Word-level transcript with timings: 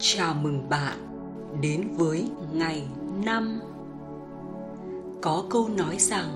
Chào 0.00 0.34
mừng 0.34 0.68
bạn 0.68 0.98
đến 1.60 1.88
với 1.96 2.30
ngày 2.52 2.82
năm. 3.24 3.60
Có 5.20 5.44
câu 5.50 5.68
nói 5.68 5.96
rằng, 5.98 6.28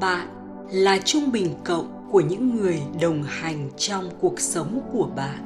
bạn 0.00 0.28
là 0.70 0.98
trung 1.04 1.32
bình 1.32 1.54
cộng 1.64 2.08
của 2.10 2.20
những 2.20 2.56
người 2.56 2.82
đồng 3.00 3.22
hành 3.22 3.70
trong 3.76 4.10
cuộc 4.20 4.40
sống 4.40 4.80
của 4.92 5.08
bạn. 5.16 5.38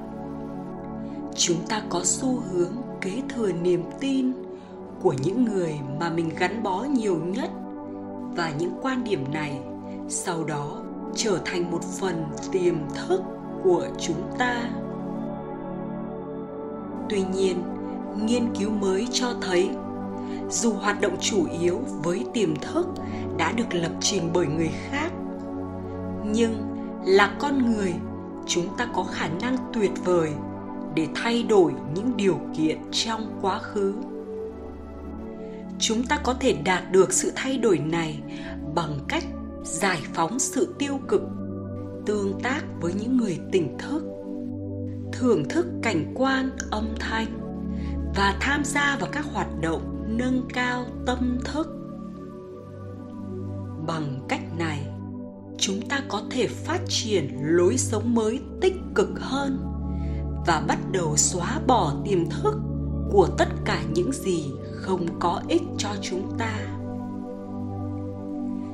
Chúng 1.37 1.67
ta 1.69 1.83
có 1.89 2.01
xu 2.05 2.41
hướng 2.53 2.73
kế 3.01 3.23
thừa 3.29 3.53
niềm 3.53 3.83
tin 4.01 4.33
của 5.03 5.15
những 5.25 5.45
người 5.45 5.75
mà 6.01 6.11
mình 6.11 6.31
gắn 6.39 6.63
bó 6.63 6.83
nhiều 6.83 7.17
nhất 7.17 7.51
và 8.37 8.53
những 8.59 8.73
quan 8.83 9.05
điểm 9.05 9.33
này 9.33 9.59
sau 10.09 10.45
đó 10.45 10.83
trở 11.15 11.39
thành 11.45 11.71
một 11.71 11.83
phần 11.83 12.25
tiềm 12.53 12.75
thức 12.95 13.23
của 13.63 13.87
chúng 13.99 14.23
ta 14.39 14.71
tuy 17.09 17.23
nhiên, 17.35 17.63
nghiên 18.27 18.55
cứu 18.59 18.71
mới 18.71 19.09
cho 19.13 19.35
thấy, 19.41 19.71
dù 20.51 20.73
hoạt 20.73 21.01
động 21.01 21.17
chủ 21.21 21.47
yếu 21.61 21.81
với 22.03 22.25
tiềm 22.35 22.57
thức 22.57 22.87
đã 23.37 23.53
được 23.53 23.75
lập 23.75 23.93
trình 24.01 24.31
bởi 24.33 24.47
người 24.47 24.71
khác, 24.91 25.13
nhưng 26.25 26.55
là 27.07 27.37
con 27.39 27.73
người, 27.73 27.95
chúng 28.47 28.77
ta 28.77 28.89
có 28.95 29.05
khả 29.05 29.29
năng 29.29 29.57
tuyệt 29.73 29.91
vời 30.05 30.31
để 30.95 31.07
thay 31.15 31.43
đổi 31.43 31.73
những 31.95 32.17
điều 32.17 32.41
kiện 32.57 32.79
trong 32.93 33.39
quá 33.43 33.59
khứ. 33.59 33.95
Chúng 35.79 36.03
ta 36.03 36.19
có 36.25 36.35
thể 36.41 36.53
đạt 36.65 36.93
được 36.93 37.13
sự 37.13 37.33
thay 37.37 37.59
đổi 37.59 37.79
này 37.79 38.21
bằng 38.75 38.99
cách 39.09 39.25
giải 39.65 39.99
phóng 40.15 40.39
sự 40.39 40.75
tiêu 40.79 41.01
cực, 41.09 41.23
tương 42.07 42.41
tác 42.43 42.61
với 42.81 42.93
những 43.01 43.17
người 43.17 43.39
tỉnh 43.53 43.79
thức 43.79 44.18
thưởng 45.19 45.49
thức 45.49 45.67
cảnh 45.83 46.13
quan, 46.15 46.51
âm 46.71 46.89
thanh 46.99 47.27
và 48.17 48.37
tham 48.41 48.65
gia 48.65 48.97
vào 49.01 49.11
các 49.13 49.25
hoạt 49.33 49.49
động 49.61 50.05
nâng 50.09 50.49
cao 50.55 50.87
tâm 51.07 51.39
thức. 51.45 51.69
Bằng 53.87 54.27
cách 54.29 54.59
này, 54.59 54.87
chúng 55.59 55.89
ta 55.89 56.01
có 56.09 56.23
thể 56.31 56.47
phát 56.47 56.81
triển 56.89 57.39
lối 57.41 57.79
sống 57.79 58.15
mới 58.15 58.41
tích 58.61 58.75
cực 58.95 59.09
hơn 59.21 59.59
và 60.47 60.65
bắt 60.69 60.79
đầu 60.93 61.17
xóa 61.17 61.61
bỏ 61.67 61.95
tiềm 62.05 62.31
thức 62.31 62.55
của 63.11 63.29
tất 63.39 63.49
cả 63.65 63.83
những 63.95 64.13
gì 64.13 64.45
không 64.65 65.07
có 65.21 65.43
ích 65.49 65.63
cho 65.79 65.89
chúng 66.03 66.39
ta. 66.39 66.59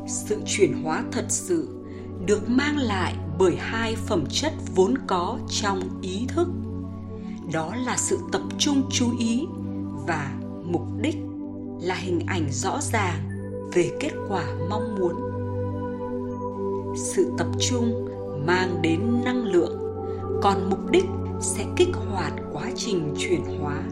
Sự 0.07 0.37
chuyển 0.47 0.83
hóa 0.83 1.05
thật 1.13 1.25
sự 1.29 1.84
được 2.27 2.49
mang 2.49 2.77
lại 2.77 3.15
bởi 3.39 3.57
hai 3.57 3.97
phẩm 3.97 4.25
chất 4.31 4.53
vốn 4.75 4.95
có 5.07 5.39
trong 5.49 5.81
ý 6.03 6.27
thức. 6.29 6.49
Đó 7.53 7.75
là 7.85 7.97
sự 7.97 8.19
tập 8.33 8.43
trung 8.59 8.83
chú 8.91 9.07
ý 9.19 9.47
và 10.07 10.33
mục 10.65 10.83
đích 11.01 11.17
là 11.81 11.95
hình 11.95 12.21
ảnh 12.27 12.47
rõ 12.51 12.81
ràng 12.81 13.19
về 13.73 13.91
kết 14.01 14.11
quả 14.29 14.45
mong 14.71 14.97
muốn. 14.99 15.15
Sự 16.97 17.33
tập 17.39 17.47
trung 17.61 18.09
mang 18.47 18.83
đến 18.83 19.01
năng 19.25 19.45
lượng, 19.45 19.79
còn 20.43 20.71
mục 20.71 20.91
đích 20.91 21.07
sẽ 21.41 21.65
kích 21.77 21.97
hoạt 22.11 22.33
quá 22.53 22.71
trình 22.77 23.15
chuyển 23.19 23.41
hóa. 23.61 23.83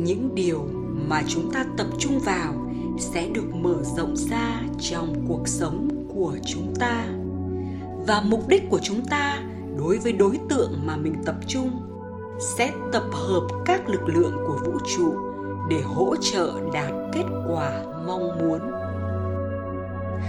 Những 0.00 0.34
điều 0.34 0.68
mà 1.08 1.22
chúng 1.28 1.52
ta 1.52 1.64
tập 1.76 1.86
trung 1.98 2.18
vào 2.18 2.54
sẽ 2.98 3.28
được 3.28 3.54
mở 3.54 3.76
rộng 3.96 4.16
ra 4.16 4.60
trong 4.80 5.14
cuộc 5.28 5.48
sống 5.48 6.03
của 6.24 6.38
chúng 6.46 6.74
ta. 6.80 7.06
Và 8.06 8.22
mục 8.26 8.48
đích 8.48 8.70
của 8.70 8.78
chúng 8.82 9.04
ta 9.06 9.42
đối 9.78 9.98
với 9.98 10.12
đối 10.12 10.38
tượng 10.48 10.72
mà 10.84 10.96
mình 10.96 11.14
tập 11.24 11.34
trung 11.46 11.70
sẽ 12.40 12.72
tập 12.92 13.04
hợp 13.12 13.48
các 13.64 13.88
lực 13.88 14.08
lượng 14.08 14.36
của 14.46 14.58
vũ 14.64 14.78
trụ 14.96 15.14
để 15.70 15.80
hỗ 15.80 16.16
trợ 16.20 16.52
đạt 16.72 16.92
kết 17.12 17.24
quả 17.48 17.82
mong 18.06 18.38
muốn. 18.38 18.60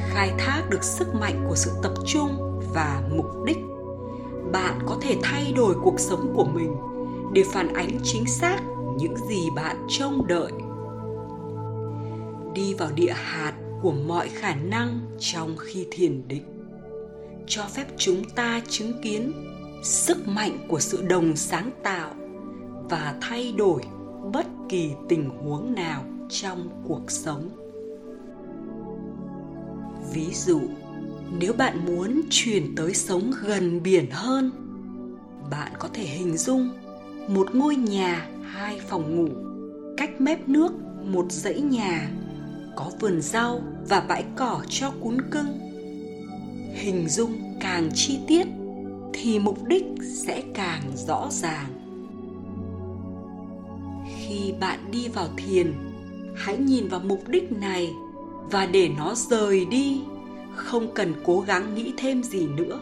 Khai 0.09 0.31
thác 0.38 0.61
được 0.69 0.83
sức 0.83 1.16
mạnh 1.16 1.45
của 1.50 1.56
sự 1.56 1.72
tập 1.83 1.94
trung 2.06 2.62
và 2.73 3.01
mục 3.16 3.44
đích, 3.45 3.57
bạn 4.51 4.79
có 4.85 4.97
thể 5.01 5.17
thay 5.23 5.53
đổi 5.56 5.75
cuộc 5.83 6.00
sống 6.00 6.33
của 6.35 6.45
mình 6.45 6.75
để 7.33 7.44
phản 7.53 7.73
ánh 7.73 7.97
chính 8.03 8.25
xác 8.25 8.59
những 8.97 9.17
gì 9.17 9.50
bạn 9.56 9.85
trông 9.89 10.27
đợi. 10.27 10.51
Đi 12.53 12.73
vào 12.73 12.89
địa 12.95 13.13
hạt 13.16 13.53
của 13.81 13.91
mọi 13.91 14.30
khả 14.30 14.56
năng 14.56 15.00
trong 15.19 15.58
khi 15.58 15.88
thiền 15.91 16.28
định, 16.28 16.44
cho 17.47 17.63
phép 17.63 17.86
chúng 17.97 18.30
ta 18.30 18.62
chứng 18.69 19.02
kiến 19.02 19.31
sức 19.84 20.28
mạnh 20.28 20.58
của 20.68 20.80
sự 20.80 21.02
đồng 21.08 21.36
sáng 21.36 21.72
tạo 21.84 22.12
và 22.90 23.16
thay 23.22 23.53
đổi 23.58 23.81
bất 24.34 24.46
kỳ 24.69 24.91
tình 25.09 25.30
huống 25.30 25.75
nào 25.75 26.03
trong 26.30 26.84
cuộc 26.88 27.12
sống. 27.12 27.50
Ví 30.13 30.28
dụ, 30.34 30.62
nếu 31.40 31.53
bạn 31.53 31.86
muốn 31.86 32.22
chuyển 32.30 32.75
tới 32.75 32.94
sống 32.94 33.31
gần 33.42 33.84
biển 33.84 34.06
hơn, 34.12 34.52
bạn 35.52 35.72
có 35.80 35.90
thể 35.94 36.03
hình 36.03 36.38
dung 36.38 36.69
một 37.28 37.56
ngôi 37.56 37.75
nhà 37.75 38.30
hai 38.44 38.80
phòng 38.88 39.16
ngủ, 39.16 39.30
cách 39.97 40.22
mép 40.22 40.50
nước 40.50 40.72
một 41.03 41.25
dãy 41.31 41.62
nhà 41.62 42.09
có 42.75 42.91
vườn 43.00 43.22
rau 43.22 43.62
và 43.90 44.00
bãi 44.00 44.25
cỏ 44.36 44.62
cho 44.69 44.91
cún 45.02 45.18
cưng. 45.31 45.59
Hình 46.74 47.09
dung 47.09 47.58
càng 47.62 47.90
chi 47.94 48.19
tiết 48.28 48.47
thì 49.13 49.40
mục 49.40 49.63
đích 49.68 49.86
sẽ 50.02 50.44
càng 50.53 50.81
rõ 50.96 51.28
ràng. 51.31 51.68
Khi 54.18 54.53
bạn 54.59 54.80
đi 54.91 55.08
vào 55.08 55.28
thiền, 55.38 55.74
hãy 56.36 56.58
nhìn 56.58 56.88
vào 56.88 57.00
mục 57.00 57.28
đích 57.28 57.52
này 57.52 57.90
và 58.52 58.66
để 58.66 58.90
nó 58.97 59.16
rời 59.16 59.66
đi, 59.66 60.02
không 60.56 60.94
cần 60.94 61.13
cố 61.25 61.42
gắng 61.42 61.75
nghĩ 61.75 61.94
thêm 61.97 62.24
gì 62.24 62.47
nữa 62.47 62.80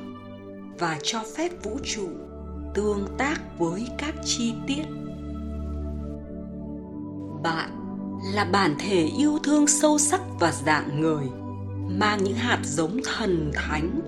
và 0.79 0.99
cho 1.03 1.23
phép 1.37 1.63
vũ 1.63 1.77
trụ 1.83 2.07
tương 2.73 3.07
tác 3.17 3.59
với 3.59 3.87
các 3.97 4.15
chi 4.25 4.53
tiết. 4.67 4.83
Là 8.33 8.45
bản 8.45 8.75
thể 8.79 9.03
yêu 9.17 9.39
thương 9.43 9.67
sâu 9.67 9.97
sắc 9.97 10.21
và 10.39 10.51
dạng 10.51 11.01
người, 11.01 11.25
mang 11.89 12.23
những 12.23 12.35
hạt 12.35 12.59
giống 12.63 12.99
thần 13.03 13.51
thánh 13.53 13.99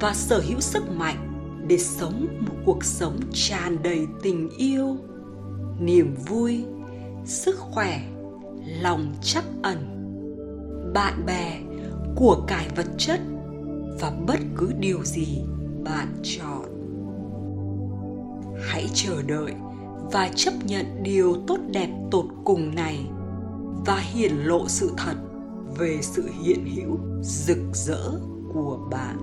và 0.00 0.14
sở 0.14 0.42
hữu 0.48 0.60
sức 0.60 0.90
mạnh 0.90 1.28
để 1.66 1.78
sống 1.78 2.26
một 2.40 2.54
cuộc 2.64 2.84
sống 2.84 3.20
tràn 3.32 3.82
đầy 3.82 4.06
tình 4.22 4.50
yêu, 4.58 4.96
niềm 5.80 6.14
vui, 6.26 6.64
sức 7.24 7.58
khỏe, 7.58 8.00
lòng 8.80 9.14
chắc 9.22 9.44
ẩn, 9.62 9.78
bạn 10.94 11.26
bè 11.26 11.60
của 12.16 12.44
cải 12.46 12.68
vật 12.76 12.86
chất 12.98 13.20
và 14.00 14.12
bất 14.26 14.38
cứ 14.56 14.72
điều 14.80 15.04
gì 15.04 15.42
bạn 15.84 16.08
chọn. 16.22 16.64
Hãy 18.68 18.86
chờ 18.94 19.22
đợi 19.26 19.52
và 20.12 20.30
chấp 20.34 20.54
nhận 20.64 21.02
điều 21.02 21.36
tốt 21.46 21.58
đẹp 21.72 21.88
tột 22.10 22.26
cùng 22.44 22.74
này 22.74 23.06
và 23.86 23.96
hiển 23.96 24.32
lộ 24.32 24.68
sự 24.68 24.90
thật 24.96 25.14
về 25.78 25.98
sự 26.02 26.28
hiện 26.42 26.66
hữu 26.76 26.98
rực 27.22 27.58
rỡ 27.72 28.10
của 28.52 28.78
bạn. 28.90 29.16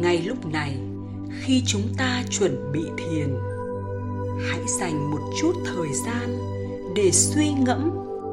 Ngay 0.00 0.22
lúc 0.22 0.46
này, 0.46 0.80
khi 1.40 1.62
chúng 1.66 1.82
ta 1.98 2.22
chuẩn 2.30 2.72
bị 2.72 2.84
thiền, 2.96 3.34
hãy 4.40 4.60
dành 4.80 5.10
một 5.10 5.20
chút 5.40 5.52
thời 5.64 5.88
gian 6.06 6.38
để 6.96 7.10
suy 7.10 7.52
ngẫm 7.66 7.90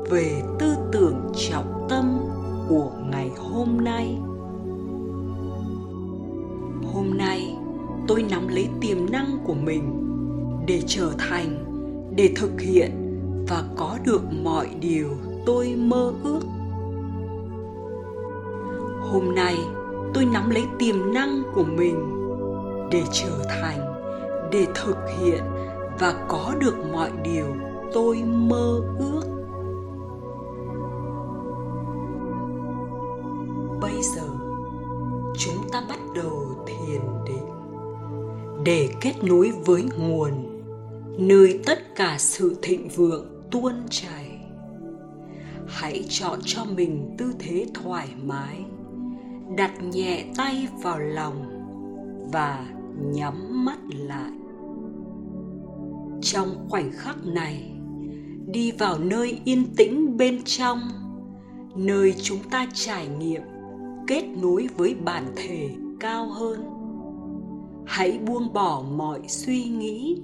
về 0.09 0.41
tư 0.59 0.75
tưởng 0.91 1.31
trọng 1.49 1.87
tâm 1.89 2.19
của 2.69 2.91
ngày 3.11 3.31
hôm 3.37 3.77
nay. 3.81 4.17
Hôm 6.93 7.17
nay, 7.17 7.55
tôi 8.07 8.25
nắm 8.29 8.47
lấy 8.47 8.69
tiềm 8.81 9.11
năng 9.11 9.37
của 9.45 9.53
mình 9.53 10.07
để 10.67 10.81
trở 10.87 11.11
thành, 11.17 11.65
để 12.15 12.33
thực 12.35 12.61
hiện 12.61 13.00
và 13.51 13.63
có 13.77 13.97
được 14.05 14.21
mọi 14.43 14.69
điều 14.79 15.09
tôi 15.45 15.75
mơ 15.77 16.13
ước. 16.23 16.39
Hôm 19.01 19.35
nay, 19.35 19.55
tôi 20.13 20.25
nắm 20.25 20.49
lấy 20.49 20.63
tiềm 20.79 21.13
năng 21.13 21.43
của 21.55 21.63
mình 21.63 21.95
để 22.91 23.03
trở 23.11 23.43
thành, 23.49 23.79
để 24.51 24.67
thực 24.75 24.97
hiện 25.19 25.43
và 25.99 26.25
có 26.27 26.53
được 26.59 26.75
mọi 26.93 27.11
điều 27.23 27.45
tôi 27.93 28.23
mơ 28.23 28.81
ước. 28.99 29.21
Bây 33.81 34.01
giờ, 34.01 34.27
chúng 35.37 35.69
ta 35.71 35.83
bắt 35.89 35.99
đầu 36.15 36.45
thiền 36.65 37.01
định 37.25 37.49
để 38.63 38.89
kết 39.01 39.13
nối 39.23 39.51
với 39.65 39.83
nguồn, 39.97 40.31
nơi 41.17 41.59
tất 41.65 41.95
cả 41.95 42.15
sự 42.19 42.55
thịnh 42.61 42.89
vượng 42.95 43.30
tuôn 43.51 43.73
chảy. 43.89 44.39
Hãy 45.67 46.05
chọn 46.09 46.39
cho 46.45 46.65
mình 46.65 47.15
tư 47.17 47.33
thế 47.39 47.65
thoải 47.73 48.07
mái, 48.23 48.65
đặt 49.57 49.71
nhẹ 49.83 50.25
tay 50.35 50.67
vào 50.83 50.99
lòng 50.99 51.45
và 52.31 52.65
nhắm 53.13 53.65
mắt 53.65 53.79
lại. 53.93 54.31
Trong 56.21 56.67
khoảnh 56.69 56.91
khắc 56.91 57.25
này, 57.25 57.71
đi 58.47 58.71
vào 58.71 58.99
nơi 58.99 59.41
yên 59.45 59.65
tĩnh 59.77 60.17
bên 60.17 60.41
trong, 60.45 60.79
nơi 61.75 62.13
chúng 62.21 62.39
ta 62.51 62.67
trải 62.73 63.07
nghiệm, 63.07 63.41
kết 64.07 64.23
nối 64.41 64.67
với 64.77 64.95
bản 64.95 65.25
thể 65.35 65.69
cao 65.99 66.29
hơn. 66.29 66.63
Hãy 67.85 68.19
buông 68.27 68.53
bỏ 68.53 68.83
mọi 68.95 69.19
suy 69.27 69.63
nghĩ 69.63 70.21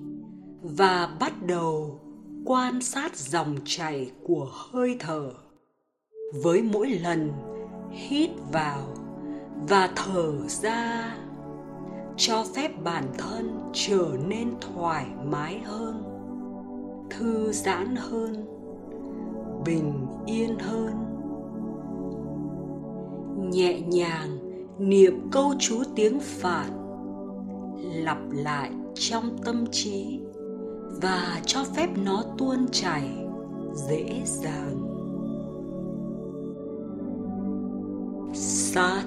và 0.61 1.17
bắt 1.19 1.45
đầu 1.47 1.99
quan 2.49 2.81
sát 2.81 3.15
dòng 3.15 3.55
chảy 3.65 4.11
của 4.23 4.47
hơi 4.51 4.95
thở. 4.99 5.31
Với 6.43 6.61
mỗi 6.61 6.89
lần 6.89 7.31
hít 7.91 8.29
vào 8.51 8.79
và 9.69 9.89
thở 9.95 10.33
ra, 10.47 11.15
cho 12.17 12.45
phép 12.55 12.71
bản 12.83 13.03
thân 13.17 13.59
trở 13.73 14.07
nên 14.27 14.53
thoải 14.61 15.05
mái 15.25 15.59
hơn, 15.59 16.03
thư 17.09 17.51
giãn 17.51 17.95
hơn, 17.95 18.45
bình 19.65 20.07
yên 20.25 20.59
hơn. 20.59 20.93
Nhẹ 23.51 23.79
nhàng 23.79 24.37
niệm 24.79 25.29
câu 25.31 25.53
chú 25.59 25.83
tiếng 25.95 26.19
phạt 26.19 26.69
lặp 27.77 28.19
lại 28.31 28.71
trong 28.93 29.37
tâm 29.45 29.65
trí 29.71 30.19
và 31.01 31.41
cho 31.45 31.63
phép 31.75 31.89
nó 32.05 32.23
tuôn 32.37 32.67
chảy 32.71 33.09
dễ 33.73 34.21
dàng. 34.25 34.77
Sat 38.33 39.05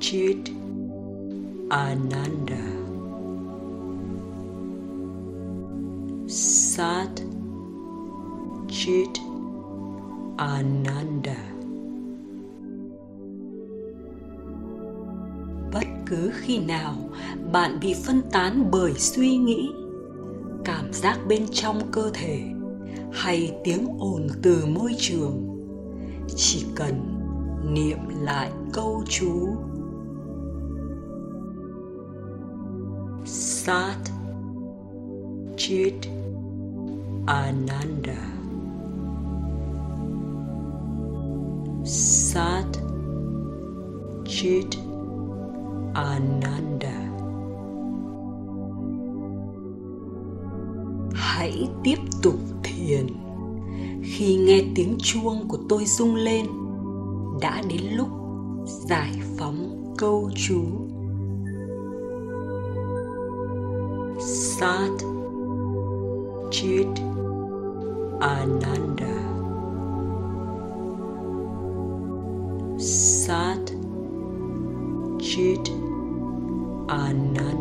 chit 0.00 0.36
ananda. 1.70 2.64
Sat 6.28 7.08
chit 8.68 9.08
ananda. 10.36 11.36
Bất 15.72 15.86
cứ 16.06 16.30
khi 16.34 16.58
nào 16.58 16.94
bạn 17.52 17.78
bị 17.80 17.94
phân 18.04 18.22
tán 18.30 18.68
bởi 18.72 18.94
suy 18.94 19.36
nghĩ 19.36 19.68
cảm 20.64 20.92
giác 20.92 21.18
bên 21.28 21.46
trong 21.50 21.80
cơ 21.92 22.10
thể 22.14 22.40
hay 23.12 23.56
tiếng 23.64 23.86
ồn 23.98 24.26
từ 24.42 24.66
môi 24.66 24.94
trường. 24.98 25.48
Chỉ 26.36 26.66
cần 26.74 27.18
niệm 27.74 27.98
lại 28.20 28.52
câu 28.72 29.04
chú. 29.08 29.48
Sat 33.24 33.96
chit 35.56 35.94
ananda. 37.26 38.32
Sat 41.84 42.66
chit 44.26 44.66
ananda. 45.94 47.01
Hãy 51.52 51.68
tiếp 51.84 51.98
tục 52.22 52.34
thiền. 52.62 53.06
Khi 54.02 54.36
nghe 54.36 54.62
tiếng 54.74 54.96
chuông 54.98 55.48
của 55.48 55.58
tôi 55.68 55.84
rung 55.84 56.14
lên, 56.14 56.46
đã 57.40 57.62
đến 57.68 57.80
lúc 57.96 58.08
giải 58.66 59.20
phóng 59.38 59.92
câu 59.98 60.30
chú. 60.36 60.62
Sat 64.20 64.90
chit 66.50 66.86
ananda. 68.20 69.22
Sat 72.78 73.58
chit 75.20 75.60
ananda. 76.88 77.51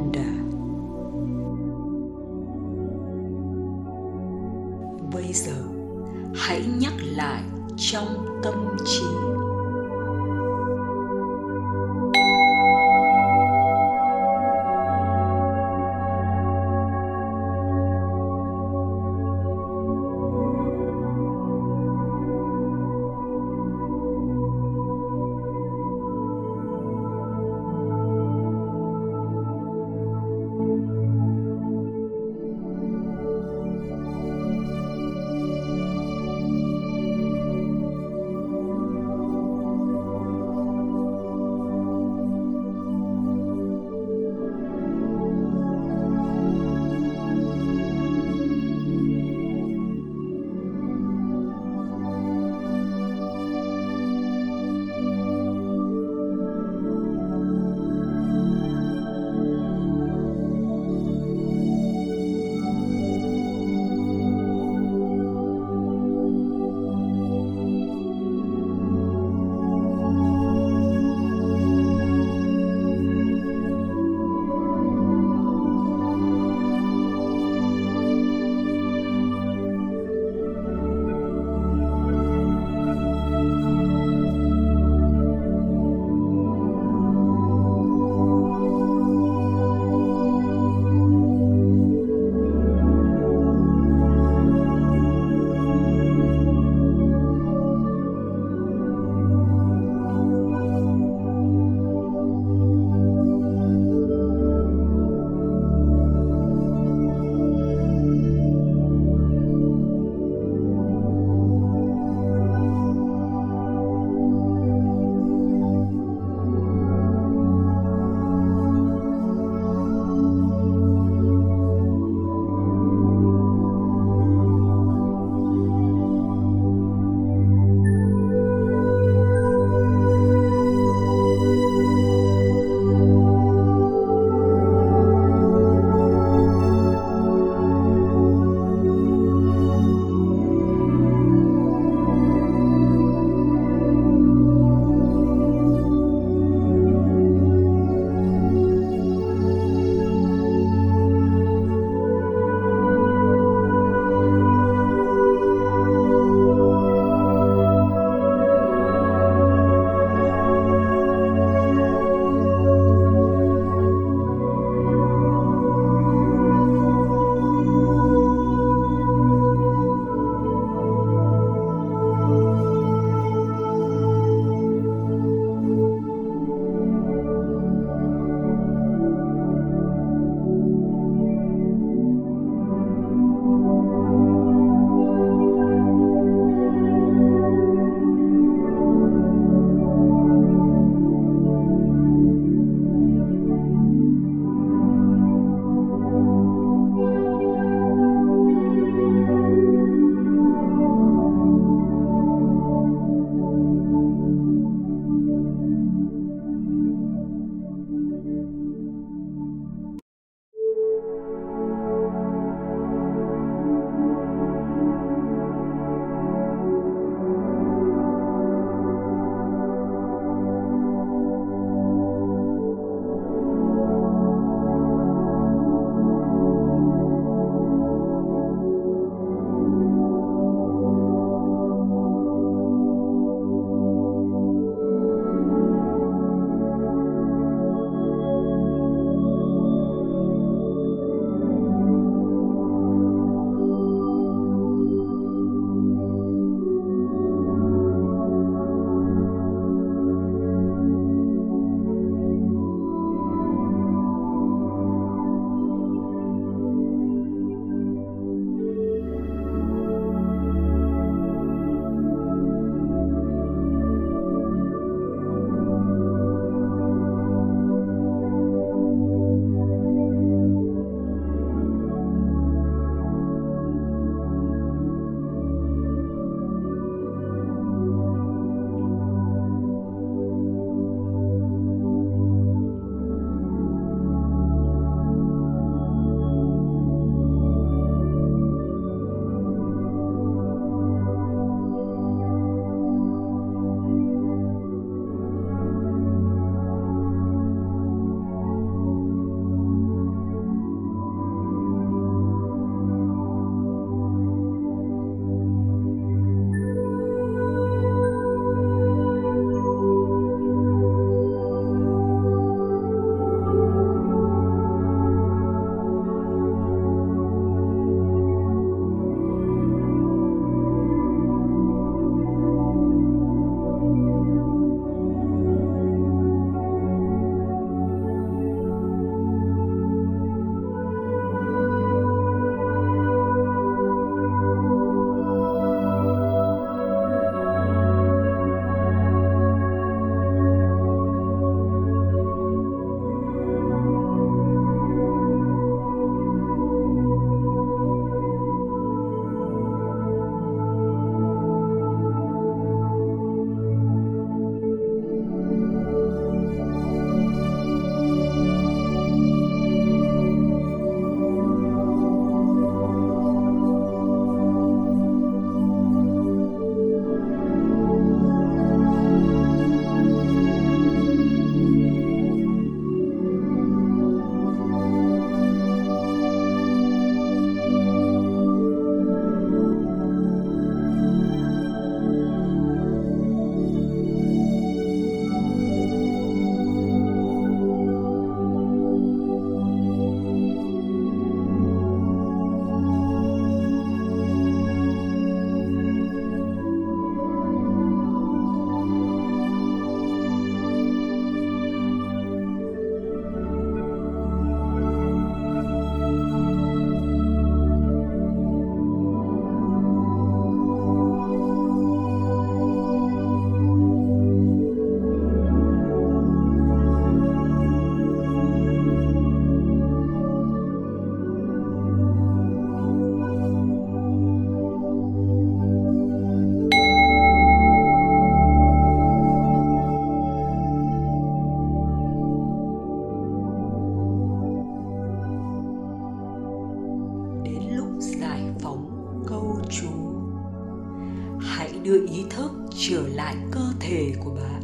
Trở 442.78 443.08
lại 443.08 443.36
cơ 443.52 443.62
thể 443.80 444.14
của 444.24 444.32
bạn. 444.32 444.62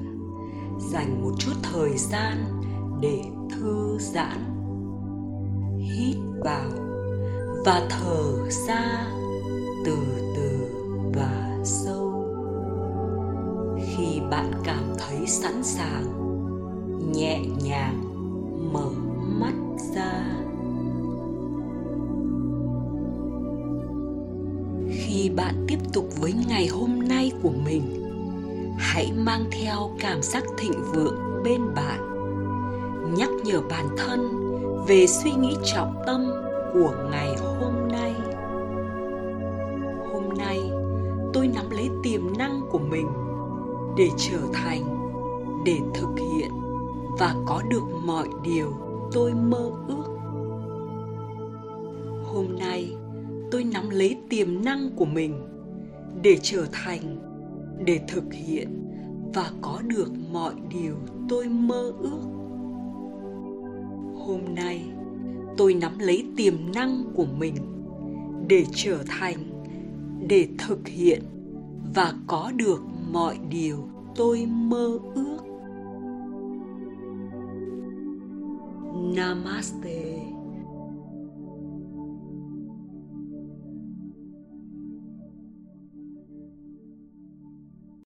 Dành 0.91 1.21
một 1.21 1.31
chút 1.39 1.53
thời 1.63 1.97
gian 1.97 2.61
để 3.01 3.21
thư 3.49 3.97
giãn. 3.99 4.43
Hít 5.79 6.17
vào 6.43 6.69
và 7.65 7.87
thở 7.89 8.49
ra 8.67 9.07
từ 9.85 9.97
từ 10.35 10.49
và 11.15 11.57
sâu. 11.63 12.23
Khi 13.77 14.19
bạn 14.31 14.51
cảm 14.63 14.83
thấy 14.97 15.27
sẵn 15.27 15.63
sàng, 15.63 16.03
nhẹ 17.11 17.45
nhàng 17.63 18.03
mở 18.73 18.89
mắt 19.39 19.53
ra. 19.95 20.46
Khi 25.17 25.29
bạn 25.29 25.65
tiếp 25.67 25.77
tục 25.93 26.05
với 26.21 26.33
ngày 26.47 26.67
hôm 26.67 26.99
nay 27.07 27.31
của 27.43 27.51
mình, 27.65 27.81
hãy 28.77 29.11
mang 29.17 29.43
theo 29.51 29.91
cảm 29.99 30.21
giác 30.21 30.43
thịnh 30.57 30.83
vượng 30.93 31.43
bên 31.43 31.61
bạn. 31.75 31.99
Nhắc 33.17 33.29
nhở 33.43 33.61
bản 33.69 33.85
thân 33.97 34.19
về 34.87 35.07
suy 35.07 35.31
nghĩ 35.31 35.55
trọng 35.63 35.95
tâm 36.07 36.25
của 36.73 36.93
ngày 37.11 37.35
hôm 37.37 37.73
nay. 37.91 38.13
Hôm 40.13 40.37
nay, 40.37 40.59
tôi 41.33 41.47
nắm 41.47 41.69
lấy 41.69 41.89
tiềm 42.03 42.37
năng 42.37 42.61
của 42.71 42.79
mình 42.79 43.07
để 43.97 44.09
trở 44.17 44.39
thành, 44.53 44.83
để 45.65 45.77
thực 45.93 46.09
hiện 46.17 46.51
và 47.19 47.35
có 47.45 47.61
được 47.69 47.83
mọi 48.05 48.27
điều 48.43 48.73
tôi 49.11 49.33
mơ 49.33 49.71
ước. 49.87 50.05
Hôm 52.33 52.45
nay 52.59 52.96
tôi 53.51 53.63
nắm 53.63 53.89
lấy 53.89 54.17
tiềm 54.29 54.63
năng 54.65 54.89
của 54.95 55.05
mình 55.05 55.41
để 56.21 56.37
trở 56.41 56.65
thành, 56.71 57.17
để 57.85 57.99
thực 58.07 58.33
hiện 58.33 58.67
và 59.33 59.51
có 59.61 59.81
được 59.87 60.11
mọi 60.31 60.53
điều 60.69 60.95
tôi 61.29 61.47
mơ 61.49 61.93
ước. 61.99 62.21
Hôm 64.15 64.41
nay, 64.55 64.81
tôi 65.57 65.73
nắm 65.73 65.99
lấy 65.99 66.25
tiềm 66.37 66.53
năng 66.75 67.03
của 67.15 67.25
mình 67.37 67.55
để 68.47 68.65
trở 68.73 69.03
thành, 69.07 69.37
để 70.27 70.47
thực 70.57 70.87
hiện 70.87 71.21
và 71.95 72.13
có 72.27 72.51
được 72.55 72.81
mọi 73.11 73.37
điều 73.49 73.77
tôi 74.15 74.45
mơ 74.45 74.99
ước. 75.15 75.37
Namaste. 79.15 80.06